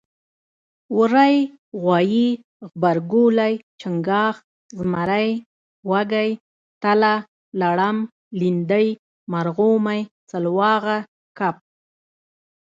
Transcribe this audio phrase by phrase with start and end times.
[0.97, 1.35] وری
[1.81, 2.27] غوایي
[2.69, 4.35] غبرګولی چنګاښ
[4.77, 5.29] زمری
[5.89, 6.29] وږی
[6.81, 7.13] تله
[7.61, 7.97] لړم
[8.39, 8.87] لیندۍ
[9.31, 10.97] مرغومی سلواغه
[11.37, 11.55] کب